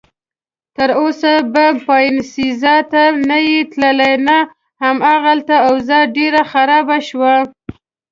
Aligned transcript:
تراوسه 0.75 1.33
به 1.53 1.65
باینسیزا 1.87 2.75
ته 2.91 3.03
نه 3.29 3.37
یې 3.47 3.59
تللی؟ 3.71 4.13
نه، 4.27 4.37
هماغلته 4.83 5.55
اوضاع 5.67 6.03
ډېره 6.15 6.41
خرابه 6.51 6.97
شوه. 7.07 7.33